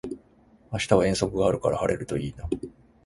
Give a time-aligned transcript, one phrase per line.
[0.71, 2.49] 明日は遠足があるから晴れるといいな